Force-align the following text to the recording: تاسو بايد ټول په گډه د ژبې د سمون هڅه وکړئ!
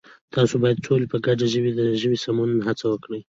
تاسو 0.35 0.53
بايد 0.63 0.77
ټول 0.87 1.01
په 1.11 1.17
گډه 1.25 1.45
د 1.47 1.49
ژبې 1.51 1.71
د 1.75 1.81
سمون 2.25 2.49
هڅه 2.67 2.85
وکړئ! 2.89 3.21